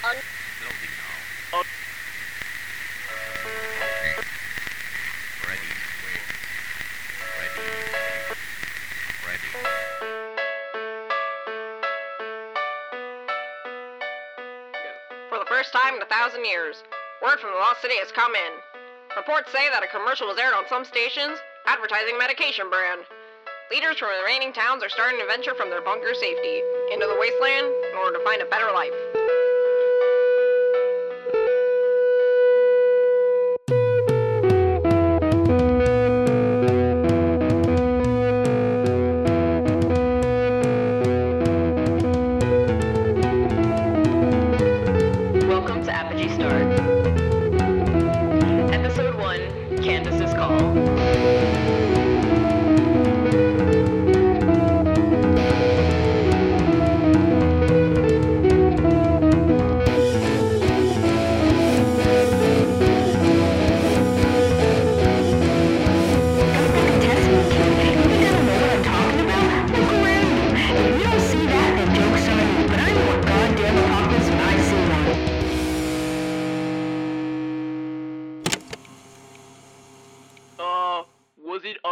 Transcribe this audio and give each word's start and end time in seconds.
For 0.00 0.14
the 15.38 15.44
first 15.46 15.72
time 15.72 15.96
in 15.96 16.02
a 16.02 16.06
thousand 16.06 16.44
years, 16.44 16.84
word 17.20 17.40
from 17.40 17.50
the 17.50 17.56
Lost 17.58 17.82
City 17.82 17.94
has 17.98 18.12
come 18.12 18.34
in. 18.36 18.52
Reports 19.16 19.50
say 19.50 19.68
that 19.70 19.82
a 19.82 19.88
commercial 19.88 20.28
was 20.28 20.38
aired 20.38 20.54
on 20.54 20.68
some 20.68 20.84
stations 20.84 21.40
advertising 21.66 22.16
medication 22.16 22.70
brand. 22.70 23.00
Leaders 23.70 23.98
from 23.98 24.10
the 24.14 24.22
remaining 24.22 24.52
towns 24.52 24.84
are 24.84 24.88
starting 24.88 25.18
to 25.18 25.26
venture 25.26 25.54
from 25.54 25.70
their 25.70 25.82
bunker 25.82 26.14
safety 26.14 26.62
into 26.92 27.06
the 27.06 27.18
wasteland 27.18 27.66
in 27.90 27.98
order 27.98 28.16
to 28.16 28.24
find 28.24 28.40
a 28.40 28.46
better 28.46 28.70
life. 28.72 29.17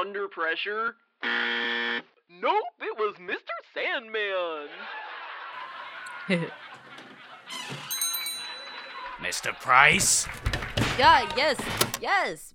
Under 0.06 0.28
pressure? 0.28 0.94
Nope, 1.24 2.64
it 2.80 2.96
was 2.96 3.16
Mr. 3.20 3.56
Sandman. 3.74 4.68
Mr. 9.20 9.60
Price? 9.60 10.28
Yeah, 10.96 11.28
yes, 11.36 11.58
yes. 12.00 12.54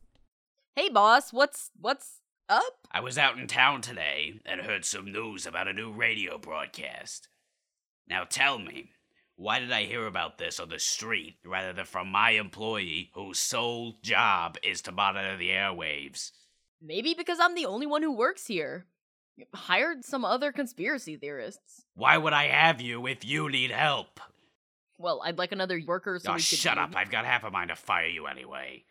Hey 0.78 0.88
boss, 0.88 1.34
what's 1.34 1.72
what's 1.78 2.22
up? 2.48 2.88
I 2.90 3.02
was 3.02 3.18
out 3.18 3.38
in 3.38 3.48
town 3.48 3.82
today 3.82 4.40
and 4.46 4.62
heard 4.62 4.86
some 4.86 5.12
news 5.12 5.46
about 5.46 5.68
a 5.68 5.74
new 5.74 5.92
radio 5.92 6.38
broadcast. 6.38 7.28
Now 8.08 8.24
tell 8.24 8.60
me, 8.60 8.92
why 9.36 9.60
did 9.60 9.74
I 9.74 9.84
hear 9.84 10.08
about 10.08 10.38
this 10.38 10.58
on 10.58 10.70
the 10.70 10.80
street 10.80 11.36
rather 11.46 11.74
than 11.74 11.86
from 11.86 12.10
my 12.10 12.32
employee 12.32 13.12
whose 13.14 13.40
sole 13.40 13.96
job 14.02 14.56
is 14.64 14.82
to 14.84 14.94
monitor 14.94 15.36
the 15.36 15.50
airwaves? 15.50 16.32
Maybe 16.82 17.14
because 17.14 17.38
I'm 17.40 17.56
the 17.56 17.66
only 17.66 17.86
one 17.86 18.02
who 18.02 18.12
works 18.12 18.48
here. 18.48 18.86
Hired 19.54 20.04
some 20.04 20.26
other 20.26 20.52
conspiracy 20.52 21.16
theorists. 21.16 21.86
Why 21.96 22.18
would 22.18 22.34
I 22.34 22.48
have 22.48 22.82
you 22.82 23.06
if 23.08 23.24
you 23.24 23.50
need 23.50 23.72
help? 23.72 24.20
Well, 24.98 25.22
I'd 25.24 25.38
like 25.38 25.52
another 25.52 25.82
worker 25.86 26.20
so 26.20 26.32
oh, 26.32 26.34
we 26.34 26.42
could 26.42 26.44
shut 26.44 26.78
up. 26.78 26.96
I've 26.96 27.12
got 27.12 27.26
half 27.26 27.44
a 27.44 27.52
mind 27.52 27.70
to 27.70 27.76
fire 27.76 28.08
you 28.08 28.28
anyway. 28.28 28.84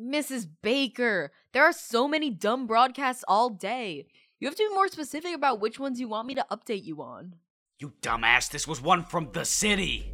Mrs. 0.00 0.46
Baker, 0.62 1.32
there 1.52 1.64
are 1.64 1.72
so 1.72 2.06
many 2.06 2.30
dumb 2.30 2.66
broadcasts 2.66 3.24
all 3.26 3.50
day. 3.50 4.06
You 4.38 4.46
have 4.46 4.56
to 4.56 4.68
be 4.68 4.74
more 4.74 4.86
specific 4.88 5.34
about 5.34 5.60
which 5.60 5.80
ones 5.80 5.98
you 5.98 6.08
want 6.08 6.28
me 6.28 6.34
to 6.36 6.46
update 6.50 6.84
you 6.84 7.02
on. 7.02 7.34
You 7.80 7.92
dumbass, 8.02 8.50
this 8.50 8.68
was 8.68 8.80
one 8.80 9.04
from 9.04 9.30
the 9.32 9.44
city. 9.44 10.12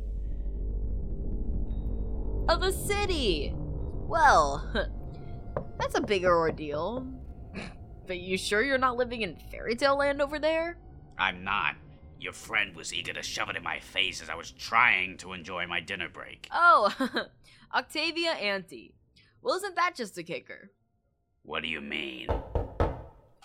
Of 2.48 2.60
the 2.60 2.72
city. 2.72 3.52
Well, 3.54 4.70
that's 5.78 5.94
a 5.94 6.00
bigger 6.00 6.36
ordeal. 6.36 7.06
but 8.06 8.18
you 8.18 8.36
sure 8.36 8.62
you're 8.62 8.78
not 8.78 8.96
living 8.96 9.22
in 9.22 9.36
fairy 9.50 9.74
tale 9.76 9.96
land 9.98 10.20
over 10.20 10.38
there? 10.38 10.78
I'm 11.18 11.44
not. 11.44 11.76
Your 12.20 12.32
friend 12.32 12.74
was 12.74 12.94
eager 12.94 13.12
to 13.12 13.22
shove 13.22 13.50
it 13.50 13.56
in 13.56 13.62
my 13.62 13.80
face 13.80 14.22
as 14.22 14.30
I 14.30 14.34
was 14.34 14.50
trying 14.50 15.18
to 15.18 15.32
enjoy 15.32 15.66
my 15.66 15.80
dinner 15.80 16.08
break. 16.08 16.48
Oh, 16.52 16.92
Octavia 17.74 18.36
Yancey. 18.40 18.94
Well, 19.42 19.56
isn't 19.56 19.76
that 19.76 19.94
just 19.94 20.16
a 20.16 20.22
kicker? 20.22 20.70
What 21.42 21.62
do 21.62 21.68
you 21.68 21.82
mean? 21.82 22.28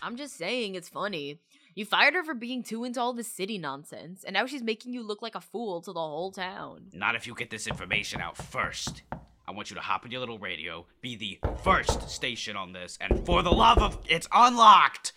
I'm 0.02 0.16
just 0.16 0.38
saying 0.38 0.76
it's 0.76 0.88
funny. 0.88 1.42
You 1.76 1.84
fired 1.86 2.14
her 2.14 2.24
for 2.24 2.34
being 2.34 2.64
too 2.64 2.86
into 2.86 3.02
all 3.02 3.14
this 3.14 3.28
city 3.32 3.58
nonsense, 3.58 4.24
and 4.24 4.34
now 4.34 4.46
she's 4.46 4.64
making 4.64 4.94
you 4.94 5.04
look 5.04 5.22
like 5.22 5.36
a 5.36 5.42
fool 5.42 5.82
to 5.82 5.92
the 5.92 6.00
whole 6.00 6.32
town. 6.32 6.86
Not 6.94 7.16
if 7.16 7.28
you 7.28 7.36
get 7.36 7.50
this 7.50 7.68
information 7.68 8.22
out 8.22 8.38
first. 8.38 9.04
I 9.50 9.52
want 9.52 9.72
you 9.72 9.76
to 9.78 9.82
hop 9.82 10.06
in 10.06 10.12
your 10.12 10.20
little 10.20 10.38
radio, 10.38 10.86
be 11.02 11.16
the 11.16 11.40
first 11.64 12.08
station 12.08 12.56
on 12.56 12.72
this, 12.72 13.00
and 13.02 13.26
for 13.26 13.42
the 13.42 13.50
love 13.50 13.80
of. 13.80 13.98
It's 14.08 14.28
unlocked! 14.32 15.12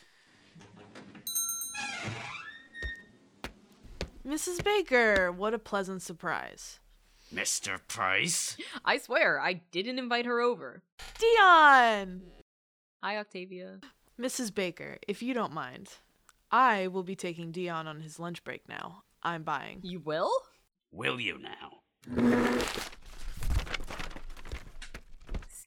Mrs. 4.26 4.64
Baker, 4.64 5.30
what 5.30 5.52
a 5.52 5.58
pleasant 5.58 6.00
surprise. 6.00 6.80
Mr. 7.34 7.78
Price? 7.88 8.56
I 8.86 8.96
swear, 8.96 9.38
I 9.38 9.60
didn't 9.70 9.98
invite 9.98 10.24
her 10.24 10.40
over. 10.40 10.82
Dion! 11.18 12.22
Hi, 13.02 13.18
Octavia. 13.18 13.80
Mrs. 14.18 14.54
Baker, 14.54 14.96
if 15.06 15.22
you 15.22 15.34
don't 15.34 15.52
mind, 15.52 15.90
I 16.50 16.86
will 16.86 17.02
be 17.02 17.16
taking 17.16 17.52
Dion 17.52 17.86
on 17.86 18.00
his 18.00 18.18
lunch 18.18 18.42
break 18.44 18.66
now. 18.66 19.02
I'm 19.22 19.42
buying. 19.42 19.80
You 19.82 20.00
will? 20.00 20.32
Will 20.90 21.20
you 21.20 21.38
now? 21.38 22.82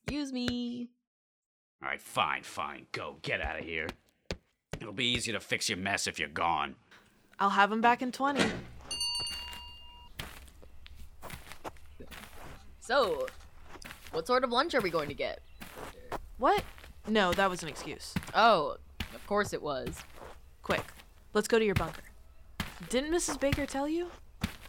Excuse 0.05 0.31
me. 0.31 0.89
Alright, 1.83 1.99
fine, 1.99 2.43
fine. 2.43 2.85
Go, 2.91 3.17
get 3.23 3.41
out 3.41 3.57
of 3.57 3.65
here. 3.65 3.87
It'll 4.79 4.93
be 4.93 5.05
easier 5.05 5.33
to 5.33 5.39
fix 5.39 5.67
your 5.67 5.79
mess 5.79 6.05
if 6.05 6.19
you're 6.19 6.29
gone. 6.29 6.75
I'll 7.39 7.49
have 7.49 7.71
him 7.71 7.81
back 7.81 8.03
in 8.03 8.11
20. 8.11 8.43
So, 12.81 13.25
what 14.11 14.27
sort 14.27 14.43
of 14.43 14.51
lunch 14.51 14.75
are 14.75 14.81
we 14.81 14.91
going 14.91 15.07
to 15.07 15.15
get? 15.15 15.39
What? 16.37 16.63
No, 17.07 17.33
that 17.33 17.49
was 17.49 17.63
an 17.63 17.69
excuse. 17.69 18.13
Oh, 18.35 18.77
of 18.99 19.25
course 19.25 19.53
it 19.53 19.61
was. 19.61 20.03
Quick, 20.61 20.85
let's 21.33 21.47
go 21.47 21.57
to 21.57 21.65
your 21.65 21.73
bunker. 21.73 22.03
Didn't 22.89 23.11
Mrs. 23.11 23.39
Baker 23.39 23.65
tell 23.65 23.89
you? 23.89 24.11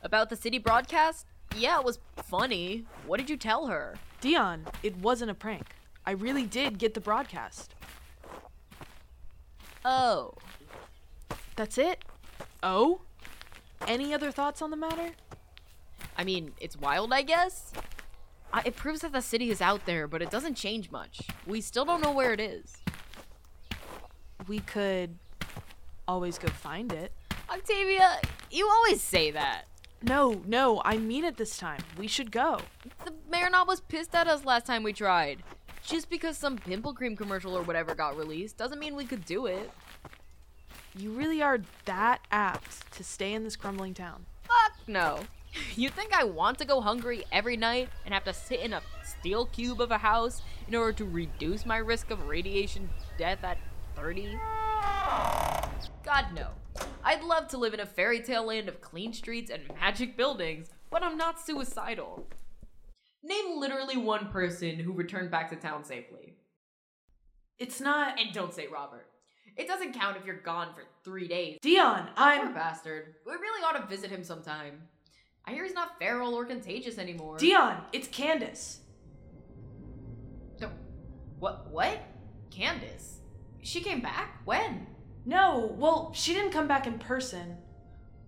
About 0.03 0.31
the 0.31 0.37
city 0.37 0.57
broadcast? 0.57 1.27
Yeah, 1.55 1.79
it 1.79 1.85
was 1.85 1.99
funny. 2.25 2.87
What 3.07 3.19
did 3.19 3.29
you 3.29 3.37
tell 3.37 3.67
her? 3.67 3.97
Dion, 4.21 4.67
it 4.83 4.97
wasn't 4.97 5.31
a 5.31 5.35
prank. 5.35 5.67
I 6.05 6.13
really 6.13 6.45
did 6.45 6.79
get 6.79 6.95
the 6.95 7.01
broadcast. 7.01 7.75
Oh. 9.85 10.35
That's 11.57 11.79
it? 11.79 12.05
Oh? 12.63 13.01
Any 13.87 14.13
other 14.15 14.31
thoughts 14.31 14.63
on 14.63 14.71
the 14.71 14.77
matter? 14.77 15.11
I 16.17 16.25
mean, 16.25 16.53
it's 16.61 16.77
wild, 16.77 17.13
I 17.13 17.23
guess. 17.23 17.73
I, 18.53 18.63
it 18.65 18.77
proves 18.77 19.01
that 19.01 19.13
the 19.13 19.21
city 19.21 19.51
is 19.51 19.61
out 19.61 19.85
there, 19.87 20.07
but 20.07 20.23
it 20.23 20.31
doesn't 20.31 20.55
change 20.55 20.91
much. 20.91 21.21
We 21.47 21.61
still 21.61 21.85
don't 21.85 22.01
know 22.01 22.13
where 22.13 22.33
it 22.33 22.41
is. 22.41 22.77
We 24.49 24.61
could 24.61 25.19
always 26.09 26.39
go 26.39 26.49
find 26.49 26.93
it. 26.93 27.13
Octavia, 27.51 28.21
you 28.51 28.69
always 28.69 29.03
say 29.03 29.31
that. 29.33 29.67
No, 30.03 30.43
no, 30.47 30.83
I 30.85 30.99
mean 30.99 31.25
it 31.25 31.37
this 31.37 31.57
time. 31.57 31.81
We 31.99 32.07
should 32.07 32.31
go. 32.31 32.61
The 33.05 33.13
mayor 33.31 33.51
not 33.51 33.67
was 33.67 33.81
pissed 33.81 34.15
at 34.15 34.29
us 34.29 34.45
last 34.45 34.67
time 34.67 34.83
we 34.83 34.93
tried. 34.93 35.43
Just 35.83 36.11
because 36.11 36.37
some 36.37 36.59
pimple 36.59 36.95
cream 36.95 37.17
commercial 37.17 37.57
or 37.57 37.63
whatever 37.63 37.95
got 37.95 38.17
released 38.17 38.57
doesn't 38.57 38.79
mean 38.79 38.97
we 38.97 39.05
could 39.05 39.25
do 39.25 39.47
it. 39.47 39.71
You 40.99 41.13
really 41.13 41.43
are 41.43 41.61
that 41.85 42.21
apt 42.31 42.93
to 42.95 43.05
stay 43.05 43.33
in 43.35 43.45
this 43.45 43.57
crumbling 43.57 43.95
town. 43.95 44.27
Fuck 44.43 44.89
no. 44.89 45.21
You 45.75 45.89
think 45.89 46.13
I 46.15 46.25
want 46.25 46.59
to 46.59 46.67
go 46.67 46.83
hungry 46.83 47.25
every 47.33 47.57
night 47.57 47.89
and 48.05 48.13
have 48.13 48.25
to 48.25 48.35
sit 48.35 48.61
in 48.61 48.75
a 48.75 48.83
steel 49.03 49.47
cube 49.47 49.81
of 49.81 49.91
a 49.91 49.97
house 49.97 50.43
in 50.69 50.75
order 50.75 50.93
to 50.93 51.07
reduce 51.07 51.65
my 51.65 51.79
risk 51.79 52.11
of 52.11 52.27
radiation 52.27 52.91
death 53.17 53.43
at 53.43 53.57
30? 53.95 54.39
God 56.05 56.27
no. 56.35 56.49
I'd 57.05 57.23
love 57.23 57.49
to 57.49 57.59
live 57.59 57.75
in 57.75 57.81
a 57.81 57.87
fairy 57.87 58.21
tale 58.21 58.47
land 58.47 58.69
of 58.69 58.81
clean 58.81 59.13
streets 59.13 59.51
and 59.51 59.63
magic 59.81 60.17
buildings, 60.17 60.69
but 60.91 61.03
I'm 61.03 61.17
not 61.17 61.41
suicidal. 61.41 62.27
Name 63.23 63.59
literally 63.59 63.97
one 63.97 64.29
person 64.31 64.77
who 64.79 64.93
returned 64.93 65.31
back 65.31 65.51
to 65.51 65.57
town 65.57 65.85
safely. 65.85 66.35
It's 67.59 67.81
not. 67.81 68.21
And 68.21 68.33
don't 68.33 68.53
say 68.55 68.67
Robert. 68.67 69.07
It 69.57 69.67
doesn't 69.67 69.95
count 69.95 70.17
if 70.19 70.27
you're 70.27 70.37
gone 70.41 70.75
for 70.75 70.83
three 71.03 71.27
days. 71.27 71.59
Dion, 71.63 72.09
I'm. 72.17 72.49
A 72.49 72.53
bastard. 72.55 73.15
We 73.27 73.33
really 73.33 73.63
ought 73.65 73.81
to 73.81 73.87
visit 73.87 74.11
him 74.11 74.23
sometime. 74.23 74.83
I 75.47 75.53
hear 75.53 75.65
he's 75.65 75.73
not 75.75 75.99
feral 75.99 76.35
or 76.35 76.45
contagious 76.45 76.99
anymore. 76.99 77.39
Dion, 77.39 77.83
it's 77.93 78.09
Candace. 78.09 78.81
So- 80.59 80.71
What? 81.39 81.71
What? 81.71 82.01
Candace? 82.51 83.21
She 83.63 83.81
came 83.81 84.01
back? 84.01 84.43
When? 84.45 84.87
No, 85.27 85.75
well, 85.77 86.13
she 86.15 86.33
didn't 86.33 86.53
come 86.53 86.69
back 86.69 86.87
in 86.87 87.01
person. 87.01 87.59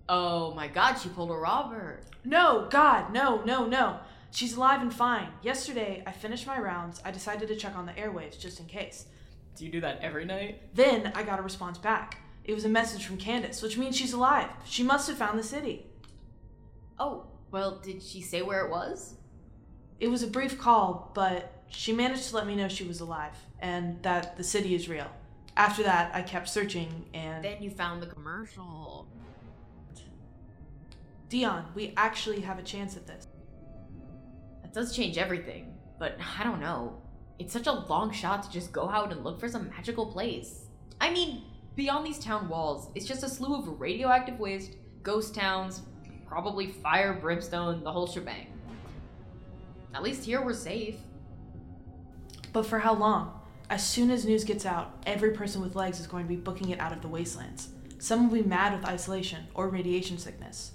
Oh 0.09 0.53
my 0.53 0.67
god, 0.67 0.95
she 0.95 1.07
pulled 1.07 1.31
a 1.31 1.35
Robert. 1.35 2.01
No, 2.25 2.67
God, 2.69 3.13
no, 3.13 3.41
no, 3.45 3.65
no. 3.65 3.99
She's 4.31 4.57
alive 4.57 4.81
and 4.81 4.93
fine. 4.93 5.29
Yesterday, 5.41 6.03
I 6.05 6.11
finished 6.11 6.45
my 6.45 6.59
rounds. 6.59 7.01
I 7.05 7.11
decided 7.11 7.47
to 7.47 7.55
check 7.55 7.75
on 7.75 7.85
the 7.85 7.93
airwaves 7.93 8.37
just 8.37 8.59
in 8.59 8.65
case. 8.65 9.05
Do 9.55 9.65
you 9.65 9.71
do 9.71 9.81
that 9.81 9.99
every 10.01 10.25
night? 10.25 10.61
Then 10.75 11.11
I 11.15 11.23
got 11.23 11.39
a 11.39 11.41
response 11.41 11.77
back. 11.77 12.17
It 12.43 12.53
was 12.53 12.65
a 12.65 12.69
message 12.69 13.05
from 13.05 13.17
Candace, 13.17 13.61
which 13.61 13.77
means 13.77 13.95
she's 13.95 14.13
alive. 14.13 14.49
She 14.65 14.83
must 14.83 15.07
have 15.07 15.17
found 15.17 15.39
the 15.39 15.43
city. 15.43 15.85
Oh, 16.99 17.27
well, 17.51 17.79
did 17.79 18.03
she 18.03 18.21
say 18.21 18.41
where 18.41 18.65
it 18.65 18.71
was? 18.71 19.15
It 19.99 20.09
was 20.09 20.21
a 20.21 20.27
brief 20.27 20.59
call, 20.59 21.11
but 21.15 21.63
she 21.69 21.93
managed 21.93 22.29
to 22.29 22.35
let 22.35 22.47
me 22.47 22.55
know 22.55 22.67
she 22.67 22.83
was 22.83 22.99
alive 22.99 23.35
and 23.59 24.01
that 24.03 24.37
the 24.37 24.43
city 24.43 24.75
is 24.75 24.89
real. 24.89 25.07
After 25.59 25.83
that, 25.83 26.15
I 26.15 26.21
kept 26.21 26.47
searching 26.47 27.05
and. 27.13 27.43
Then 27.43 27.61
you 27.61 27.69
found 27.69 28.01
the 28.01 28.07
commercial. 28.07 29.09
Dion, 31.27 31.65
we 31.75 31.93
actually 31.97 32.39
have 32.39 32.59
a 32.59 32.63
chance 32.63 32.95
at 32.95 33.05
this. 33.05 33.27
That 34.61 34.73
does 34.73 34.95
change 34.95 35.17
everything, 35.17 35.73
but 35.99 36.17
I 36.39 36.45
don't 36.45 36.61
know. 36.61 37.01
It's 37.39 37.51
such 37.51 37.67
a 37.67 37.73
long 37.73 38.09
shot 38.09 38.43
to 38.43 38.49
just 38.49 38.71
go 38.71 38.89
out 38.89 39.11
and 39.11 39.21
look 39.21 39.37
for 39.37 39.49
some 39.49 39.69
magical 39.69 40.05
place. 40.05 40.67
I 41.01 41.11
mean, 41.11 41.43
beyond 41.75 42.05
these 42.05 42.19
town 42.19 42.47
walls, 42.47 42.89
it's 42.95 43.05
just 43.05 43.23
a 43.23 43.29
slew 43.29 43.55
of 43.55 43.81
radioactive 43.81 44.39
waste, 44.39 44.77
ghost 45.03 45.35
towns, 45.35 45.81
probably 46.25 46.67
fire, 46.67 47.11
brimstone, 47.11 47.83
the 47.83 47.91
whole 47.91 48.07
shebang. 48.07 48.47
At 49.93 50.03
least 50.03 50.23
here 50.23 50.41
we're 50.41 50.53
safe. 50.53 50.95
But 52.53 52.65
for 52.65 52.79
how 52.79 52.93
long? 52.93 53.38
As 53.69 53.87
soon 53.87 54.09
as 54.09 54.25
news 54.25 54.43
gets 54.43 54.65
out, 54.65 55.03
every 55.05 55.31
person 55.31 55.61
with 55.61 55.75
legs 55.75 55.99
is 55.99 56.07
going 56.07 56.23
to 56.23 56.29
be 56.29 56.35
booking 56.35 56.69
it 56.69 56.79
out 56.79 56.91
of 56.91 57.01
the 57.01 57.07
wastelands. 57.07 57.69
Some 57.99 58.29
will 58.29 58.41
be 58.41 58.47
mad 58.47 58.73
with 58.73 58.87
isolation 58.87 59.47
or 59.53 59.67
radiation 59.67 60.17
sickness. 60.17 60.71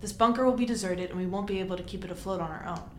This 0.00 0.12
bunker 0.12 0.44
will 0.44 0.56
be 0.56 0.64
deserted 0.64 1.10
and 1.10 1.18
we 1.18 1.26
won't 1.26 1.46
be 1.46 1.60
able 1.60 1.76
to 1.76 1.82
keep 1.82 2.04
it 2.04 2.10
afloat 2.10 2.40
on 2.40 2.50
our 2.50 2.66
own. 2.66 2.90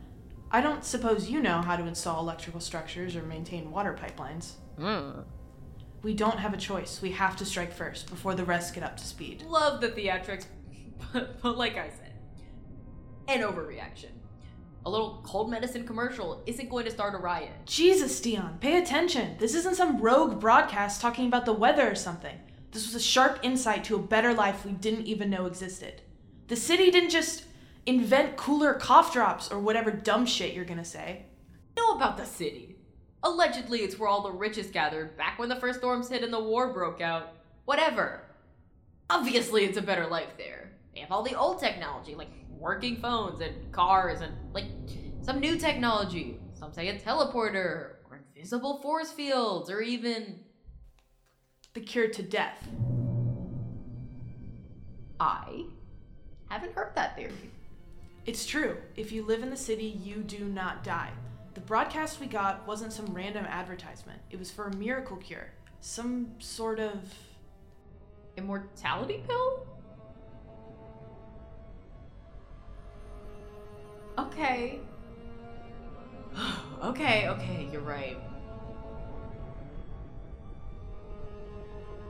I 0.52 0.62
don't 0.62 0.84
suppose 0.84 1.30
you 1.30 1.42
know 1.42 1.62
how 1.62 1.76
to 1.76 1.86
install 1.86 2.20
electrical 2.20 2.60
structures 2.60 3.16
or 3.16 3.24
maintain 3.24 3.72
water 3.72 3.98
pipelines. 4.00 4.54
Hmm. 4.78 5.22
We 6.02 6.14
don't 6.14 6.40
have 6.40 6.54
a 6.54 6.58
choice. 6.58 7.02
We 7.02 7.12
have 7.12 7.36
to 7.38 7.46
strike 7.46 7.74
first 7.74 8.10
before 8.10 8.36
the 8.36 8.46
rest 8.46 8.74
get 8.74 8.84
up 8.84 8.98
to 8.98 9.06
speed. 9.06 9.44
Love 9.48 9.82
the 9.82 9.90
theatrics, 9.90 10.46
but, 11.14 11.42
but 11.42 11.58
like 11.58 11.78
I 11.78 11.90
said, 11.90 12.14
an 13.28 13.42
overreaction. 13.42 14.12
A 14.86 14.90
little 14.90 15.22
cold 15.24 15.52
medicine 15.52 15.86
commercial 15.86 16.42
isn't 16.46 16.70
going 16.70 16.86
to 16.86 16.92
start 16.92 17.14
a 17.14 17.18
riot. 17.18 17.52
Jesus, 17.66 18.20
Dion, 18.22 18.58
pay 18.62 18.82
attention. 18.82 19.36
This 19.38 19.54
isn't 19.56 19.76
some 19.76 20.00
rogue 20.00 20.40
broadcast 20.40 21.02
talking 21.02 21.28
about 21.28 21.46
the 21.46 21.54
weather 21.54 21.90
or 21.90 21.96
something. 21.96 22.38
This 22.72 22.86
was 22.86 22.96
a 22.96 23.06
sharp 23.06 23.40
insight 23.44 23.84
to 23.86 23.96
a 23.96 24.02
better 24.02 24.34
life 24.34 24.66
we 24.66 24.72
didn't 24.72 25.06
even 25.06 25.30
know 25.30 25.48
existed. 25.48 26.02
The 26.48 26.56
city 26.56 26.92
didn't 26.92 27.10
just 27.10 27.44
invent 27.86 28.38
cooler 28.38 28.74
cough 28.74 29.12
drops 29.12 29.52
or 29.52 29.60
whatever 29.60 29.92
dumb 29.92 30.26
shit 30.26 30.54
you're 30.54 30.66
gonna 30.66 30.86
say. 30.86 31.26
know 31.76 31.96
about 31.96 32.18
the 32.18 32.26
city. 32.26 32.78
Allegedly, 33.24 33.80
it's 33.80 34.00
where 34.00 34.10
all 34.10 34.22
the 34.22 34.32
richest 34.32 34.72
gathered 34.72 35.18
back 35.18 35.40
when 35.40 35.50
the 35.50 35.56
first 35.56 35.80
storms 35.80 36.10
hit 36.10 36.24
and 36.24 36.32
the 36.32 36.44
war 36.44 36.72
broke 36.72 37.02
out. 37.02 37.34
Whatever. 37.66 38.22
Obviously, 39.10 39.66
it's 39.66 39.78
a 39.78 39.82
better 39.82 40.08
life 40.08 40.38
there. 40.38 40.72
They 40.94 41.02
have 41.02 41.12
all 41.12 41.24
the 41.24 41.38
old 41.38 41.60
technology, 41.60 42.16
like 42.16 42.30
working 42.60 42.98
phones 42.98 43.42
and 43.42 43.72
cars 43.72 44.22
and, 44.22 44.34
like, 44.54 44.66
some 45.22 45.40
new 45.40 45.58
technology. 45.58 46.40
Some 46.54 46.74
say 46.74 46.90
a 46.90 47.00
teleporter, 47.00 47.96
or 48.10 48.22
invisible 48.36 48.82
force 48.82 49.12
fields, 49.12 49.70
or 49.70 49.82
even. 49.82 50.42
The 51.74 51.82
cure 51.82 52.08
to 52.08 52.24
death. 52.24 52.68
I 55.20 55.66
haven't 56.50 56.74
heard 56.74 56.96
that 56.96 57.16
theory. 57.16 57.32
It's 58.26 58.46
true. 58.46 58.78
If 58.96 59.12
you 59.12 59.24
live 59.24 59.44
in 59.44 59.50
the 59.50 59.58
city, 59.58 60.00
you 60.04 60.24
do 60.24 60.46
not 60.46 60.84
die. 60.84 61.12
The 61.54 61.62
broadcast 61.62 62.20
we 62.20 62.26
got 62.26 62.66
wasn't 62.68 62.92
some 62.92 63.14
random 63.14 63.46
advertisement, 63.46 64.20
it 64.32 64.40
was 64.40 64.50
for 64.50 64.66
a 64.66 64.76
miracle 64.76 65.18
cure. 65.18 65.52
Some 65.80 66.32
sort 66.40 66.80
of. 66.80 67.00
Immortality 68.38 69.24
pill? 69.28 69.68
Okay. 74.20 74.80
okay, 76.84 77.30
okay, 77.30 77.70
you're 77.72 77.82
right. 77.82 78.18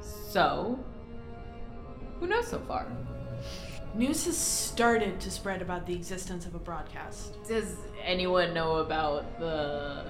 So, 0.01 0.79
who 2.19 2.27
knows 2.27 2.47
so 2.47 2.59
far? 2.59 2.88
News 3.94 4.25
has 4.25 4.38
started 4.38 5.19
to 5.19 5.31
spread 5.31 5.61
about 5.61 5.85
the 5.85 5.94
existence 5.94 6.45
of 6.45 6.56
a 6.56 6.59
broadcast. 6.59 7.44
Does 7.47 7.75
anyone 8.03 8.53
know 8.53 8.77
about 8.77 9.39
the. 9.39 10.06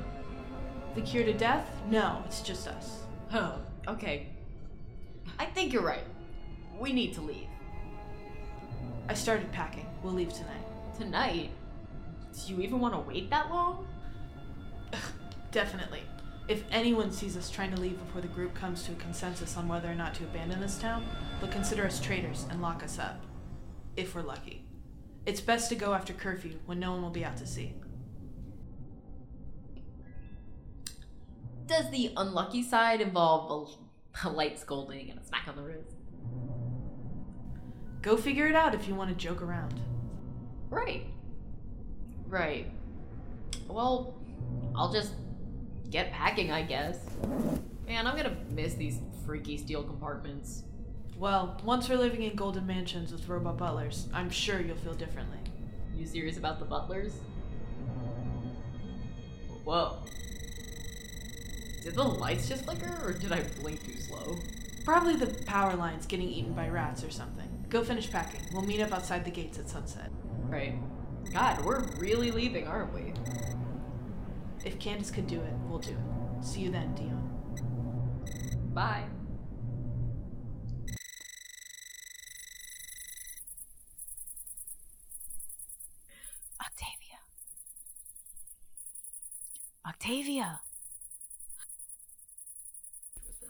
The 0.96 1.02
cure 1.02 1.24
to 1.24 1.34
death? 1.34 1.70
No, 1.90 2.24
it's 2.26 2.42
just 2.42 2.68
us. 2.68 3.04
Oh, 3.32 3.60
okay. 3.88 4.28
I 5.38 5.46
think 5.46 5.72
you're 5.72 5.84
right. 5.84 6.04
We 6.80 6.94
need 6.94 7.14
to 7.14 7.22
leave. 7.22 7.48
I 9.08 9.14
started 9.14 9.52
packing. 9.52 9.86
We'll 10.02 10.14
leave 10.14 10.34
tonight. 10.34 10.66
Tonight? 10.98 11.52
Do 12.34 12.54
you 12.54 12.62
even 12.62 12.80
want 12.80 12.94
to 12.94 13.00
wait 13.00 13.30
that 13.30 13.50
long? 13.50 13.88
Definitely. 15.52 16.04
If 16.48 16.64
anyone 16.72 17.12
sees 17.12 17.38
us 17.38 17.50
trying 17.50 17.74
to 17.76 17.80
leave 17.80 18.00
before 18.04 18.22
the 18.22 18.28
group 18.28 18.56
comes 18.56 18.84
to 18.84 18.92
a 18.92 18.96
consensus 18.96 19.56
on 19.56 19.68
whether 19.68 19.90
or 19.90 19.96
not 19.96 20.16
to 20.16 20.24
abandon 20.24 20.60
this 20.60 20.80
town, 20.80 21.06
they'll 21.40 21.52
consider 21.52 21.86
us 21.86 22.00
traitors 22.00 22.48
and 22.50 22.62
lock 22.62 22.84
us 22.84 22.98
up. 22.98 23.22
If 23.96 24.16
we're 24.16 24.24
lucky. 24.24 24.66
It's 25.26 25.42
best 25.42 25.70
to 25.70 25.76
go 25.76 25.94
after 25.94 26.14
curfew 26.14 26.58
when 26.66 26.80
no 26.80 26.92
one 26.92 27.04
will 27.04 27.12
be 27.12 27.24
out 27.24 27.38
to 27.38 27.46
see. 27.46 27.76
Does 31.68 31.92
the 31.92 32.12
unlucky 32.18 32.64
side 32.64 33.00
involve 33.00 33.78
a, 34.26 34.28
a 34.28 34.30
light 34.30 34.58
scolding 34.58 35.12
and 35.12 35.20
a 35.20 35.24
smack 35.24 35.48
on 35.48 35.56
the 35.56 35.62
wrist? 35.62 35.94
Go 38.02 38.18
figure 38.18 38.48
it 38.48 38.56
out 38.56 38.74
if 38.74 38.88
you 38.88 38.96
want 38.96 39.12
to 39.12 39.16
joke 39.16 39.44
around. 39.44 39.80
Right. 40.72 41.06
Right. 42.30 42.72
Well, 43.68 44.16
I'll 44.76 44.94
just 44.94 45.14
get 45.90 46.12
packing, 46.12 46.52
I 46.52 46.62
guess. 46.62 47.00
Man, 47.88 48.06
I'm 48.06 48.16
gonna 48.16 48.38
miss 48.52 48.76
these 48.76 49.00
freaky 49.26 49.58
steel 49.58 49.84
compartments. 49.84 50.64
Well, 51.18 51.60
once 51.64 51.90
we're 51.90 51.98
living 51.98 52.24
in 52.24 52.36
golden 52.36 52.68
mansions 52.68 53.12
with 53.12 53.28
robot 53.28 53.58
butlers, 53.58 54.08
I'm 54.14 54.30
sure 54.30 54.62
you'll 54.62 54.78
feel 54.78 54.94
differently. 54.94 55.40
You 55.96 56.06
serious 56.06 56.38
about 56.38 56.60
the 56.60 56.66
butlers? 56.66 57.14
Whoa. 59.66 59.98
Did 61.84 61.96
the 61.96 62.04
lights 62.04 62.48
just 62.48 62.66
flicker, 62.66 63.02
or 63.04 63.14
did 63.14 63.32
I 63.32 63.42
blink 63.60 63.84
too 63.84 64.00
slow? 64.00 64.38
Probably 64.86 65.16
the 65.16 65.44
power 65.46 65.76
lines 65.76 66.06
getting 66.06 66.30
eaten 66.30 66.54
by 66.54 66.70
rats 66.70 67.04
or 67.04 67.10
something. 67.10 67.66
Go 67.70 67.84
finish 67.84 68.10
packing. 68.10 68.42
We'll 68.54 68.64
meet 68.64 68.82
up 68.82 68.92
outside 68.92 69.26
the 69.26 69.32
gates 69.32 69.58
at 69.60 69.68
sunset. 69.68 70.12
Right. 70.48 70.76
God, 71.34 71.64
we're 71.64 71.82
really 71.98 72.32
leaving, 72.32 72.68
aren't 72.68 72.94
we? 72.94 73.14
If 74.66 74.80
Candace 74.80 75.12
could 75.12 75.28
do 75.28 75.40
it, 75.40 75.54
we'll 75.68 75.80
do 75.80 75.92
it. 75.92 76.46
See 76.46 76.62
you 76.62 76.72
then, 76.72 76.94
Dion. 76.96 77.30
Bye. 78.74 79.04
Octavia. 86.62 87.20
Octavia. 89.88 90.62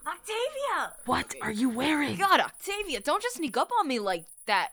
Octavia! 0.06 0.96
What 1.06 1.34
are 1.42 1.50
you 1.52 1.68
wearing? 1.68 2.16
God, 2.16 2.40
Octavia, 2.40 3.00
don't 3.00 3.22
just 3.22 3.36
sneak 3.36 3.56
up 3.56 3.70
on 3.78 3.86
me 3.86 3.98
like 3.98 4.24
that. 4.46 4.70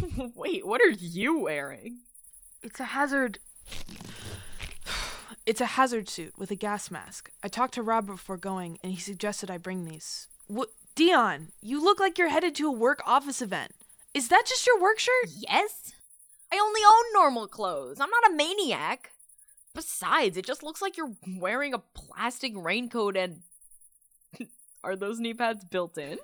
Wait, 0.34 0.66
what 0.66 0.80
are 0.80 0.90
you 0.90 1.38
wearing? 1.38 2.00
It's 2.62 2.80
a 2.80 2.84
hazard. 2.84 3.38
It's 5.44 5.60
a 5.60 5.66
hazard 5.66 6.08
suit 6.08 6.34
with 6.38 6.52
a 6.52 6.54
gas 6.54 6.88
mask. 6.88 7.32
I 7.42 7.48
talked 7.48 7.74
to 7.74 7.82
Rob 7.82 8.06
before 8.06 8.36
going, 8.36 8.78
and 8.80 8.92
he 8.92 9.00
suggested 9.00 9.50
I 9.50 9.58
bring 9.58 9.84
these. 9.84 10.28
What, 10.46 10.68
Dion? 10.94 11.48
You 11.60 11.82
look 11.82 11.98
like 11.98 12.16
you're 12.16 12.28
headed 12.28 12.54
to 12.56 12.68
a 12.68 12.70
work 12.70 13.02
office 13.04 13.42
event. 13.42 13.72
Is 14.14 14.28
that 14.28 14.44
just 14.46 14.64
your 14.68 14.80
work 14.80 15.00
shirt? 15.00 15.30
Yes? 15.36 15.94
I 16.52 16.60
only 16.62 16.80
own 16.86 17.12
normal 17.12 17.48
clothes. 17.48 17.98
I'm 17.98 18.08
not 18.08 18.30
a 18.30 18.36
maniac. 18.36 19.10
Besides, 19.74 20.36
it 20.36 20.46
just 20.46 20.62
looks 20.62 20.80
like 20.80 20.96
you're 20.96 21.16
wearing 21.26 21.74
a 21.74 21.78
plastic 21.78 22.52
raincoat 22.54 23.16
and. 23.16 23.40
Are 24.84 24.94
those 24.94 25.18
knee 25.18 25.34
pads 25.34 25.64
built 25.64 25.98
in? 25.98 26.18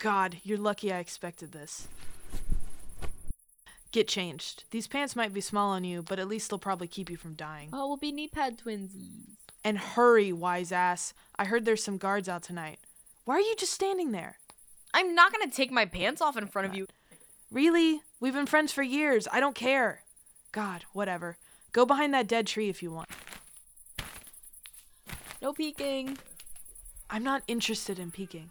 God, 0.00 0.38
you're 0.42 0.58
lucky 0.58 0.92
I 0.92 0.98
expected 0.98 1.52
this. 1.52 1.86
Get 3.92 4.08
changed. 4.08 4.64
These 4.70 4.88
pants 4.88 5.14
might 5.14 5.34
be 5.34 5.42
small 5.42 5.70
on 5.70 5.84
you, 5.84 6.02
but 6.02 6.18
at 6.18 6.26
least 6.26 6.48
they'll 6.48 6.58
probably 6.58 6.88
keep 6.88 7.10
you 7.10 7.18
from 7.18 7.34
dying. 7.34 7.68
Oh, 7.72 7.88
we'll 7.88 7.98
be 7.98 8.10
knee 8.10 8.28
pad 8.28 8.58
twinsies. 8.58 9.36
And 9.62 9.78
hurry, 9.78 10.32
wise 10.32 10.72
ass. 10.72 11.12
I 11.38 11.44
heard 11.44 11.64
there's 11.64 11.84
some 11.84 11.98
guards 11.98 12.28
out 12.28 12.42
tonight. 12.42 12.78
Why 13.26 13.36
are 13.36 13.40
you 13.40 13.54
just 13.56 13.74
standing 13.74 14.12
there? 14.12 14.38
I'm 14.94 15.14
not 15.14 15.30
gonna 15.30 15.50
take 15.50 15.70
my 15.70 15.84
pants 15.84 16.20
off 16.20 16.36
in 16.36 16.46
front 16.46 16.68
of 16.68 16.74
you. 16.74 16.86
Really? 17.50 18.00
We've 18.18 18.32
been 18.32 18.46
friends 18.46 18.72
for 18.72 18.82
years. 18.82 19.28
I 19.30 19.40
don't 19.40 19.54
care. 19.54 20.02
God, 20.52 20.84
whatever. 20.92 21.36
Go 21.72 21.84
behind 21.84 22.14
that 22.14 22.26
dead 22.26 22.46
tree 22.46 22.70
if 22.70 22.82
you 22.82 22.90
want. 22.90 23.08
No 25.42 25.52
peeking. 25.52 26.18
I'm 27.10 27.22
not 27.22 27.42
interested 27.46 27.98
in 27.98 28.10
peeking. 28.10 28.50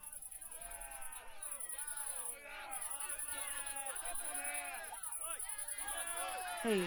Hey, 6.64 6.84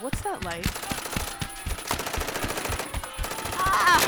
what's 0.00 0.20
that 0.20 0.44
light? 0.44 0.66
Ah! 3.56 4.02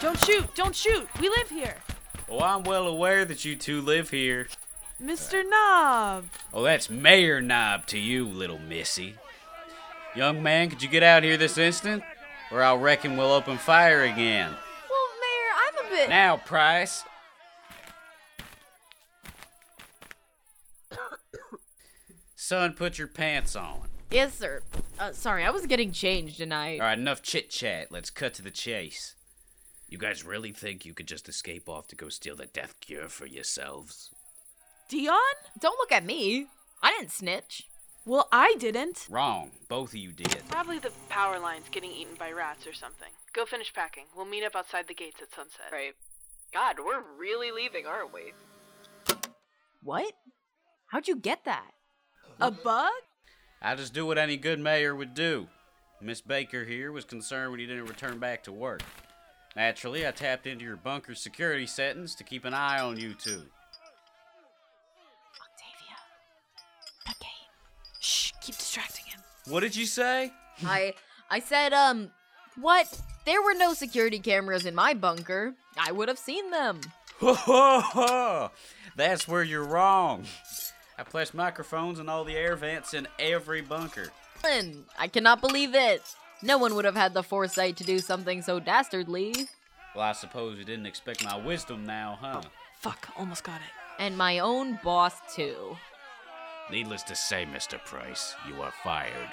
Don't 0.00 0.24
shoot! 0.24 0.54
Don't 0.54 0.76
shoot! 0.76 1.08
We 1.20 1.28
live 1.28 1.50
here! 1.50 1.74
Oh, 2.28 2.38
I'm 2.38 2.62
well 2.62 2.86
aware 2.86 3.24
that 3.24 3.44
you 3.44 3.56
two 3.56 3.80
live 3.80 4.10
here. 4.10 4.46
Mr. 5.02 5.42
Knob! 5.42 6.26
Oh, 6.54 6.62
that's 6.62 6.88
Mayor 6.88 7.40
Knob 7.40 7.86
to 7.86 7.98
you, 7.98 8.24
little 8.24 8.60
missy. 8.60 9.16
Young 10.14 10.40
man, 10.40 10.70
could 10.70 10.84
you 10.84 10.88
get 10.88 11.02
out 11.02 11.24
here 11.24 11.36
this 11.36 11.58
instant? 11.58 12.04
Or 12.52 12.62
I'll 12.62 12.78
reckon 12.78 13.16
we'll 13.16 13.32
open 13.32 13.58
fire 13.58 14.04
again. 14.04 14.50
Well, 14.88 15.08
Mayor, 15.20 15.50
I'm 15.66 15.86
a 15.86 15.90
bit. 15.90 16.08
Now, 16.08 16.36
Price. 16.36 17.02
Son, 22.50 22.72
put 22.72 22.98
your 22.98 23.06
pants 23.06 23.54
on. 23.54 23.82
Yes, 24.10 24.36
sir. 24.36 24.62
Uh, 24.98 25.12
sorry, 25.12 25.44
I 25.44 25.50
was 25.50 25.66
getting 25.66 25.92
changed 25.92 26.40
and 26.40 26.52
I. 26.52 26.78
All 26.78 26.80
right, 26.80 26.98
enough 26.98 27.22
chit 27.22 27.48
chat. 27.48 27.92
Let's 27.92 28.10
cut 28.10 28.34
to 28.34 28.42
the 28.42 28.50
chase. 28.50 29.14
You 29.88 29.98
guys 29.98 30.24
really 30.24 30.50
think 30.50 30.84
you 30.84 30.92
could 30.92 31.06
just 31.06 31.28
escape 31.28 31.68
off 31.68 31.86
to 31.86 31.94
go 31.94 32.08
steal 32.08 32.34
the 32.34 32.46
death 32.46 32.74
cure 32.80 33.06
for 33.06 33.24
yourselves? 33.24 34.10
Dion? 34.88 35.16
Don't 35.60 35.78
look 35.78 35.92
at 35.92 36.04
me. 36.04 36.48
I 36.82 36.90
didn't 36.90 37.12
snitch. 37.12 37.68
Well, 38.04 38.26
I 38.32 38.56
didn't. 38.58 39.06
Wrong. 39.08 39.52
Both 39.68 39.90
of 39.90 40.00
you 40.00 40.10
did. 40.10 40.42
Probably 40.48 40.80
the 40.80 40.90
power 41.08 41.38
lines 41.38 41.66
getting 41.70 41.92
eaten 41.92 42.16
by 42.18 42.32
rats 42.32 42.66
or 42.66 42.72
something. 42.72 43.10
Go 43.32 43.46
finish 43.46 43.72
packing. 43.72 44.06
We'll 44.16 44.26
meet 44.26 44.42
up 44.42 44.56
outside 44.56 44.88
the 44.88 44.94
gates 44.94 45.22
at 45.22 45.32
sunset. 45.32 45.70
Right. 45.70 45.94
God, 46.52 46.78
we're 46.84 47.04
really 47.16 47.52
leaving, 47.52 47.86
aren't 47.86 48.12
we? 48.12 48.32
What? 49.84 50.14
How'd 50.88 51.06
you 51.06 51.14
get 51.14 51.44
that? 51.44 51.70
A 52.40 52.50
bug? 52.50 52.90
I 53.62 53.74
just 53.74 53.92
do 53.92 54.06
what 54.06 54.18
any 54.18 54.36
good 54.36 54.58
mayor 54.58 54.94
would 54.94 55.14
do. 55.14 55.48
Miss 56.00 56.20
Baker 56.22 56.64
here 56.64 56.92
was 56.92 57.04
concerned 57.04 57.50
when 57.50 57.60
you 57.60 57.66
didn't 57.66 57.86
return 57.86 58.18
back 58.18 58.42
to 58.44 58.52
work. 58.52 58.82
Naturally, 59.54 60.06
I 60.06 60.12
tapped 60.12 60.46
into 60.46 60.64
your 60.64 60.76
bunker 60.76 61.14
security 61.14 61.66
settings 61.66 62.14
to 62.14 62.24
keep 62.24 62.44
an 62.44 62.54
eye 62.54 62.80
on 62.80 62.96
you 62.98 63.12
two. 63.12 63.42
Octavia. 65.42 65.96
The 67.04 67.14
gate. 67.20 67.48
Shh, 68.00 68.32
keep 68.40 68.56
distracting 68.56 69.04
him. 69.06 69.20
What 69.48 69.60
did 69.60 69.76
you 69.76 69.84
say? 69.84 70.32
I 70.64 70.94
I 71.30 71.40
said, 71.40 71.72
um, 71.74 72.10
what? 72.58 73.00
There 73.26 73.42
were 73.42 73.54
no 73.54 73.74
security 73.74 74.18
cameras 74.18 74.64
in 74.64 74.74
my 74.74 74.94
bunker. 74.94 75.54
I 75.76 75.92
would 75.92 76.08
have 76.08 76.18
seen 76.18 76.50
them. 76.50 76.80
Ho 77.20 77.34
ho 77.34 77.80
ho! 77.80 78.50
That's 78.96 79.28
where 79.28 79.42
you're 79.42 79.64
wrong. 79.64 80.24
I 81.00 81.02
placed 81.02 81.32
microphones 81.32 81.98
in 81.98 82.10
all 82.10 82.24
the 82.24 82.36
air 82.36 82.54
vents 82.56 82.92
in 82.92 83.08
every 83.18 83.62
bunker. 83.62 84.10
And 84.46 84.84
I 84.98 85.08
cannot 85.08 85.40
believe 85.40 85.74
it. 85.74 86.02
No 86.42 86.58
one 86.58 86.74
would 86.74 86.84
have 86.84 86.94
had 86.94 87.14
the 87.14 87.22
foresight 87.22 87.78
to 87.78 87.84
do 87.84 88.00
something 88.00 88.42
so 88.42 88.60
dastardly. 88.60 89.34
Well, 89.96 90.04
I 90.04 90.12
suppose 90.12 90.58
you 90.58 90.64
didn't 90.66 90.84
expect 90.84 91.24
my 91.24 91.38
wisdom 91.38 91.86
now, 91.86 92.18
huh? 92.20 92.42
Oh, 92.44 92.48
fuck, 92.80 93.08
almost 93.16 93.44
got 93.44 93.56
it. 93.62 93.72
And 93.98 94.18
my 94.18 94.40
own 94.40 94.78
boss, 94.84 95.14
too. 95.34 95.78
Needless 96.70 97.02
to 97.04 97.16
say, 97.16 97.46
Mr. 97.50 97.82
Price, 97.82 98.34
you 98.46 98.60
are 98.60 98.72
fired. 98.84 99.28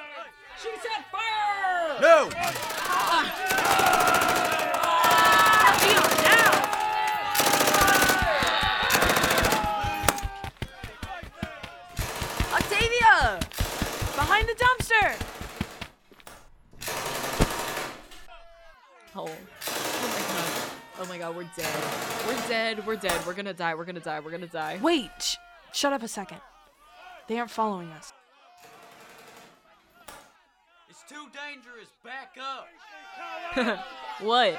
She 0.64 0.70
said 0.82 1.04
fire! 1.12 2.02
No! 2.02 2.30
Octavia! 12.58 13.40
Behind 14.16 14.48
the 14.48 14.56
dumpster! 14.56 15.16
Oh. 19.16 19.30
Oh 19.30 20.08
my 20.14 20.22
god. 20.28 20.50
Oh 21.00 21.06
my 21.08 21.18
god, 21.18 21.36
we're 21.36 21.47
dead. 21.58 21.84
We're 22.28 22.48
dead. 22.48 22.88
We're 22.88 22.96
dead. 22.96 23.26
We're 23.26 23.34
gonna 23.34 23.54
die. 23.54 23.76
We're 23.76 23.86
gonna 23.86 24.00
die. 24.00 24.20
We're 24.20 24.32
gonna 24.32 24.48
die. 24.48 24.80
Wait! 24.82 25.10
Sh- 25.20 25.36
shut 25.74 25.92
up 25.92 26.04
a 26.04 26.08
second. 26.08 26.40
They 27.28 27.38
aren't 27.40 27.52
following 27.52 27.90
us. 27.92 28.14
It's 30.90 31.04
too 31.10 31.28
dangerous. 31.34 31.90
Back 32.04 32.38
up. 32.40 32.68
What? 34.20 34.58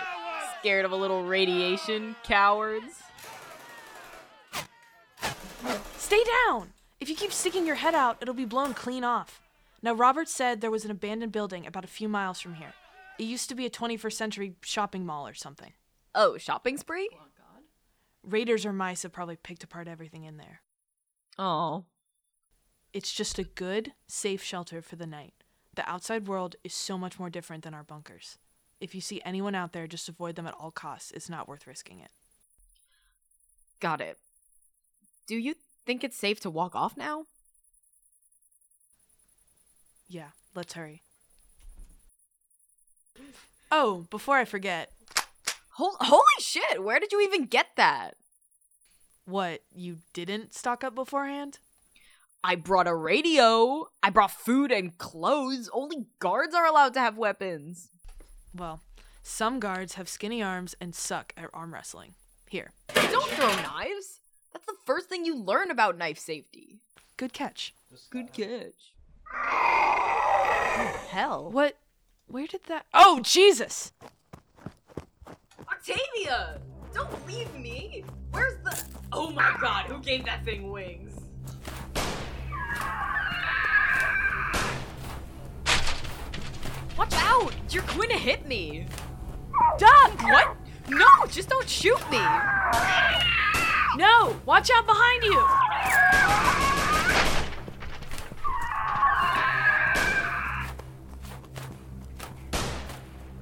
Scared 0.60 0.84
of 0.84 0.92
a 0.92 0.96
little 0.96 1.24
radiation, 1.24 2.14
cowards? 2.22 3.02
Stay 5.96 6.22
down! 6.46 6.72
If 7.00 7.08
you 7.08 7.16
keep 7.16 7.32
sticking 7.32 7.66
your 7.66 7.74
head 7.74 7.94
out, 7.94 8.18
it'll 8.20 8.34
be 8.34 8.44
blown 8.44 8.72
clean 8.72 9.02
off. 9.02 9.40
Now, 9.82 9.94
Robert 9.94 10.28
said 10.28 10.60
there 10.60 10.70
was 10.70 10.84
an 10.84 10.92
abandoned 10.92 11.32
building 11.32 11.66
about 11.66 11.84
a 11.84 11.88
few 11.88 12.08
miles 12.08 12.40
from 12.40 12.54
here. 12.54 12.72
It 13.18 13.24
used 13.24 13.48
to 13.48 13.56
be 13.56 13.66
a 13.66 13.70
21st 13.70 14.12
century 14.12 14.54
shopping 14.62 15.04
mall 15.04 15.26
or 15.26 15.34
something. 15.34 15.72
Oh, 16.14 16.38
shopping 16.38 16.76
spree? 16.76 17.08
Oh, 17.12 17.26
God, 17.36 17.62
Raiders 18.22 18.66
or 18.66 18.72
mice 18.72 19.02
have 19.02 19.12
probably 19.12 19.36
picked 19.36 19.64
apart 19.64 19.88
everything 19.88 20.24
in 20.24 20.36
there. 20.36 20.62
Oh. 21.38 21.84
It's 22.92 23.12
just 23.12 23.38
a 23.38 23.44
good, 23.44 23.92
safe 24.06 24.42
shelter 24.42 24.80
for 24.82 24.96
the 24.96 25.06
night. 25.06 25.34
The 25.74 25.88
outside 25.88 26.26
world 26.26 26.56
is 26.64 26.74
so 26.74 26.98
much 26.98 27.18
more 27.18 27.30
different 27.30 27.62
than 27.62 27.74
our 27.74 27.84
bunkers. 27.84 28.38
If 28.80 28.94
you 28.94 29.00
see 29.00 29.20
anyone 29.24 29.54
out 29.54 29.72
there, 29.72 29.86
just 29.86 30.08
avoid 30.08 30.36
them 30.36 30.46
at 30.46 30.54
all 30.54 30.70
costs. 30.70 31.10
It's 31.12 31.28
not 31.28 31.48
worth 31.48 31.66
risking 31.66 32.00
it. 32.00 32.10
Got 33.80 34.00
it. 34.00 34.18
Do 35.26 35.36
you 35.36 35.54
think 35.86 36.02
it's 36.02 36.16
safe 36.16 36.40
to 36.40 36.50
walk 36.50 36.74
off 36.74 36.96
now? 36.96 37.26
Yeah, 40.08 40.30
let's 40.54 40.72
hurry. 40.72 41.02
Oh, 43.70 44.06
before 44.10 44.36
I 44.36 44.44
forget, 44.44 44.90
holy 45.78 46.22
shit, 46.40 46.82
where 46.82 47.00
did 47.00 47.12
you 47.12 47.20
even 47.22 47.46
get 47.46 47.68
that? 47.76 48.14
what, 49.24 49.60
you 49.74 49.98
didn't 50.14 50.54
stock 50.54 50.82
up 50.82 50.94
beforehand? 50.94 51.58
I 52.42 52.54
brought 52.54 52.88
a 52.88 52.94
radio. 52.94 53.86
I 54.02 54.08
brought 54.08 54.30
food 54.30 54.72
and 54.72 54.96
clothes. 54.96 55.68
Only 55.72 56.06
guards 56.18 56.54
are 56.54 56.64
allowed 56.64 56.94
to 56.94 57.00
have 57.00 57.18
weapons. 57.18 57.90
Well, 58.56 58.80
some 59.22 59.60
guards 59.60 59.94
have 59.94 60.08
skinny 60.08 60.42
arms 60.42 60.74
and 60.80 60.94
suck 60.94 61.34
at 61.36 61.50
arm 61.52 61.74
wrestling. 61.74 62.14
Here, 62.48 62.72
Don't 62.94 63.28
throw 63.32 63.48
knives. 63.56 64.20
That's 64.54 64.64
the 64.64 64.76
first 64.86 65.10
thing 65.10 65.26
you 65.26 65.36
learn 65.36 65.70
about 65.70 65.98
knife 65.98 66.18
safety. 66.18 66.78
good 67.18 67.34
catch. 67.34 67.74
Good 68.08 68.32
catch. 68.32 68.94
Hell. 71.10 71.50
What? 71.50 71.76
Where 72.28 72.46
did 72.46 72.62
that? 72.68 72.86
Oh, 72.94 73.20
Jesus! 73.22 73.92
Octavia! 75.78 76.58
Don't 76.92 77.26
leave 77.28 77.54
me! 77.54 78.04
Where's 78.32 78.58
the. 78.64 78.84
Oh 79.12 79.30
my 79.30 79.56
god, 79.60 79.84
who 79.86 80.00
gave 80.00 80.24
that 80.24 80.44
thing 80.44 80.72
wings? 80.72 81.14
Watch 86.98 87.14
out! 87.14 87.54
You're 87.70 87.84
going 87.84 88.08
to 88.08 88.16
hit 88.16 88.44
me! 88.44 88.88
Duck! 89.78 90.20
What? 90.24 90.56
No, 90.88 91.06
just 91.30 91.48
don't 91.48 91.68
shoot 91.68 92.10
me! 92.10 92.18
No! 93.96 94.36
Watch 94.46 94.70
out 94.74 94.84
behind 94.84 95.22
you! 95.22 95.40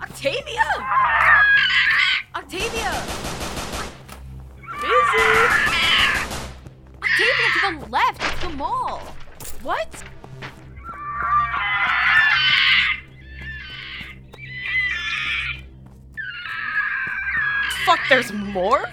Octavia! 0.02 1.05
Octavia! 2.56 2.90
Busy! 4.80 5.28
Octavia, 7.02 7.48
to 7.52 7.60
the 7.60 7.90
left! 7.90 8.22
It's 8.22 8.40
the 8.40 8.48
mall! 8.48 9.00
What? 9.62 10.04
Fuck, 17.84 18.00
there's 18.08 18.32
more? 18.32 18.86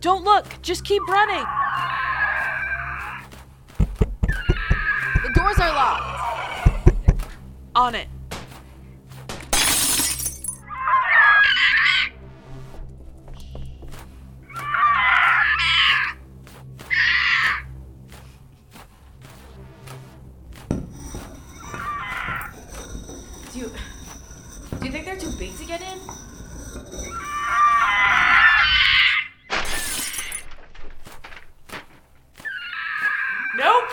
Don't 0.00 0.22
look! 0.22 0.60
Just 0.60 0.84
keep 0.84 1.02
running! 1.08 1.46
The 4.18 5.30
doors 5.34 5.58
are 5.58 5.74
locked! 5.74 6.90
On 7.74 7.94
it. 7.94 8.08
Do 23.62 23.68
you, 23.68 23.74
do 24.80 24.86
you 24.86 24.92
think 24.92 25.04
they're 25.04 25.16
too 25.16 25.30
big 25.38 25.56
to 25.56 25.64
get 25.64 25.80
in? 25.80 25.98
Nope. 33.56 33.84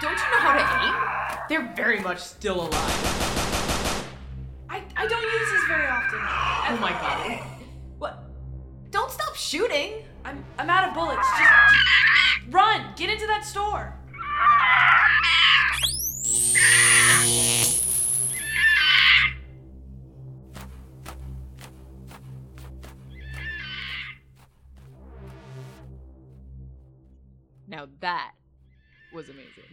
Don't 0.00 0.18
you 0.18 0.30
know 0.30 0.40
how 0.40 0.54
to 0.54 0.64
aim? 0.86 1.44
They're 1.50 1.74
very 1.76 2.00
much 2.00 2.20
still 2.20 2.68
alive. 2.68 3.43
Now 27.84 27.90
that 28.00 28.32
was 29.12 29.28
amazing. 29.28 29.64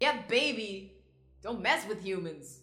Yeah, 0.00 0.22
baby. 0.26 0.94
Don't 1.42 1.60
mess 1.60 1.86
with 1.86 2.02
humans. 2.02 2.60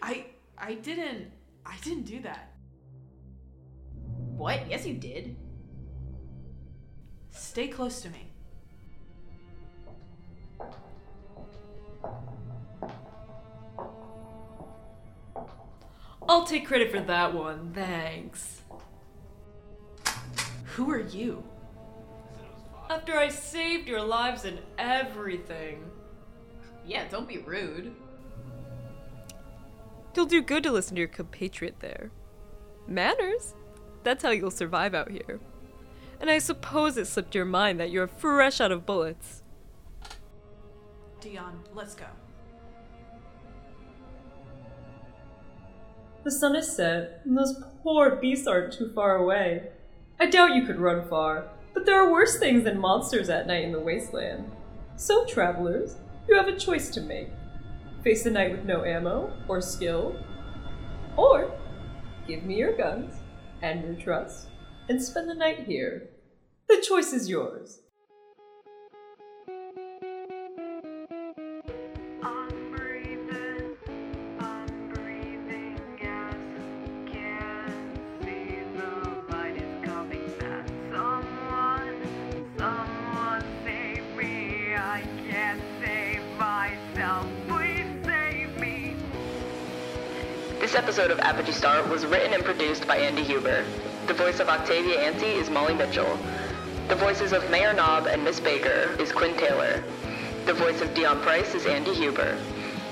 I 0.00 0.26
I 0.56 0.74
didn't 0.74 1.32
I 1.66 1.76
didn't 1.82 2.04
do 2.04 2.20
that. 2.20 2.52
What? 4.36 4.68
Yes, 4.70 4.86
you 4.86 4.94
did. 4.94 5.36
Stay 7.30 7.66
close 7.66 8.00
to 8.02 8.10
me. 8.10 8.30
I'll 16.28 16.44
take 16.44 16.66
credit 16.66 16.90
for 16.92 17.00
that 17.00 17.34
one, 17.34 17.72
thanks. 17.74 18.63
Who 20.74 20.90
are 20.90 21.00
you? 21.00 21.44
After 22.90 23.16
I 23.16 23.28
saved 23.28 23.86
your 23.86 24.02
lives 24.02 24.44
and 24.44 24.58
everything. 24.76 25.84
Yeah, 26.84 27.06
don't 27.08 27.28
be 27.28 27.38
rude. 27.38 27.94
It'll 30.12 30.26
do 30.26 30.42
good 30.42 30.64
to 30.64 30.72
listen 30.72 30.96
to 30.96 31.00
your 31.00 31.08
compatriot 31.08 31.76
there. 31.78 32.10
Manners? 32.88 33.54
That's 34.02 34.24
how 34.24 34.30
you'll 34.30 34.50
survive 34.50 34.94
out 34.94 35.12
here. 35.12 35.38
And 36.20 36.28
I 36.28 36.38
suppose 36.38 36.96
it 36.96 37.06
slipped 37.06 37.36
your 37.36 37.44
mind 37.44 37.78
that 37.78 37.90
you're 37.90 38.08
fresh 38.08 38.60
out 38.60 38.72
of 38.72 38.84
bullets. 38.84 39.42
Dion, 41.20 41.60
let's 41.72 41.94
go. 41.94 42.06
The 46.24 46.32
sun 46.32 46.56
is 46.56 46.74
set, 46.74 47.20
and 47.24 47.38
those 47.38 47.62
poor 47.82 48.16
beasts 48.16 48.48
aren't 48.48 48.72
too 48.72 48.90
far 48.92 49.16
away. 49.16 49.68
I 50.20 50.26
doubt 50.26 50.54
you 50.54 50.64
could 50.64 50.80
run 50.80 51.08
far, 51.08 51.48
but 51.72 51.84
there 51.84 52.00
are 52.00 52.10
worse 52.10 52.38
things 52.38 52.64
than 52.64 52.78
monsters 52.78 53.28
at 53.28 53.46
night 53.46 53.64
in 53.64 53.72
the 53.72 53.80
wasteland. 53.80 54.50
So, 54.96 55.24
travelers, 55.26 55.96
you 56.28 56.36
have 56.36 56.48
a 56.48 56.58
choice 56.58 56.88
to 56.90 57.00
make 57.00 57.30
face 58.04 58.22
the 58.22 58.30
night 58.30 58.52
with 58.52 58.64
no 58.66 58.84
ammo 58.84 59.32
or 59.48 59.62
skill, 59.62 60.14
or 61.16 61.50
give 62.28 62.44
me 62.44 62.56
your 62.56 62.76
guns 62.76 63.14
and 63.62 63.82
your 63.82 63.94
trust 63.94 64.48
and 64.90 65.02
spend 65.02 65.28
the 65.28 65.34
night 65.34 65.60
here. 65.60 66.10
The 66.68 66.84
choice 66.86 67.14
is 67.14 67.30
yours. 67.30 67.80
This 90.64 90.76
episode 90.76 91.10
of 91.10 91.20
Apogee 91.20 91.52
Star 91.52 91.86
was 91.88 92.06
written 92.06 92.32
and 92.32 92.42
produced 92.42 92.86
by 92.86 92.96
Andy 92.96 93.22
Huber. 93.22 93.66
The 94.06 94.14
voice 94.14 94.40
of 94.40 94.48
Octavia 94.48 95.02
Yancey 95.02 95.26
is 95.26 95.50
Molly 95.50 95.74
Mitchell. 95.74 96.18
The 96.88 96.94
voices 96.94 97.34
of 97.34 97.50
Mayor 97.50 97.74
Knob 97.74 98.06
and 98.06 98.24
Miss 98.24 98.40
Baker 98.40 98.96
is 98.98 99.12
Quinn 99.12 99.36
Taylor. 99.36 99.84
The 100.46 100.54
voice 100.54 100.80
of 100.80 100.94
Dion 100.94 101.20
Price 101.20 101.54
is 101.54 101.66
Andy 101.66 101.92
Huber. 101.92 102.38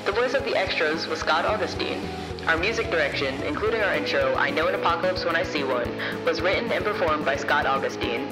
The 0.05 0.13
voice 0.13 0.35
of 0.35 0.45
the 0.45 0.55
extras 0.55 1.07
was 1.07 1.21
Scott 1.21 1.47
Augustine. 1.47 1.99
Our 2.47 2.59
music 2.59 2.91
direction, 2.91 3.43
including 3.45 3.81
our 3.81 3.95
intro, 3.95 4.35
I 4.35 4.51
Know 4.51 4.67
an 4.67 4.75
Apocalypse 4.75 5.25
When 5.25 5.35
I 5.35 5.43
See 5.43 5.65
One, 5.65 5.91
was 6.27 6.43
written 6.43 6.71
and 6.71 6.85
performed 6.85 7.25
by 7.25 7.37
Scott 7.37 7.65
Augustine. 7.65 8.29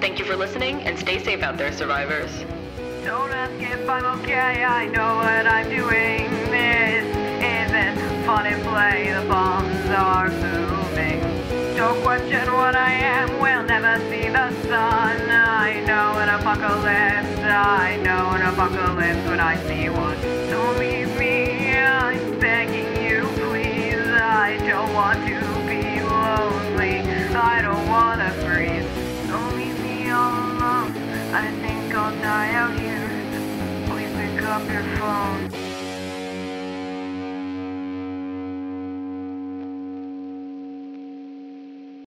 Thank 0.00 0.18
you 0.18 0.24
for 0.24 0.34
listening 0.34 0.80
and 0.80 0.98
stay 0.98 1.22
safe 1.22 1.44
out 1.44 1.56
there, 1.56 1.70
survivors. 1.70 2.44
Don't 3.04 3.30
ask 3.30 3.52
if 3.62 3.88
I'm 3.88 4.04
okay, 4.20 4.64
I 4.64 4.86
know 4.88 5.14
what 5.14 5.46
I'm 5.46 5.70
doing. 5.70 6.28
This 6.50 6.89
and 8.50 8.62
play, 8.64 9.12
the 9.12 9.28
bombs 9.28 9.86
are 9.90 10.28
moving. 10.28 11.20
Don't 11.76 12.02
question 12.02 12.52
what 12.52 12.74
I 12.74 12.92
am, 12.92 13.40
we'll 13.40 13.62
never 13.62 13.98
see 14.10 14.28
the 14.28 14.50
sun. 14.68 15.30
I 15.30 15.80
know 15.86 16.18
an 16.18 16.28
apocalypse, 16.28 17.38
I 17.40 17.96
know 18.02 18.30
an 18.30 18.42
apocalypse 18.42 19.28
when 19.28 19.40
I 19.40 19.56
see 19.66 19.88
one. 19.88 20.20
Don't 20.50 20.78
leave 20.78 21.16
me, 21.16 21.76
I'm 21.76 22.38
begging 22.40 22.90
you, 23.04 23.28
please. 23.40 24.06
I 24.20 24.58
don't 24.68 24.92
want 24.94 25.20
to 25.28 25.40
be 25.70 26.00
lonely, 26.02 27.00
I 27.34 27.62
don't 27.62 27.86
wanna 27.88 28.30
freeze. 28.42 28.84
Don't 29.28 29.56
leave 29.56 29.78
me 29.80 30.10
all 30.10 30.32
alone, 30.32 30.92
I 31.32 31.50
think 31.62 31.94
I'll 31.94 32.14
die 32.20 32.52
out 32.54 32.78
here. 32.78 33.08
Please 33.86 34.12
pick 34.16 34.42
up 34.42 34.68
your 34.68 34.82
phone. 34.98 35.49